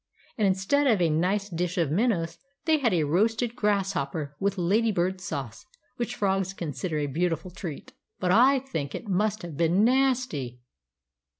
[0.35, 4.91] And instead of a nice dish of minnows they had a roasted grasshopper with lady
[4.91, 9.83] bird sauce; which frogs consider a beautiful treat; but I think it must have been
[9.85, 10.59] nasty!